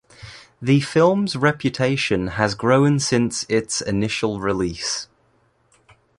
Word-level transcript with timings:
The 0.59 0.79
film's 0.81 1.35
reputation 1.35 2.29
has 2.29 2.55
grown 2.55 2.97
since 2.99 3.45
its 3.47 3.81
initial 3.81 4.39
release. 4.39 5.07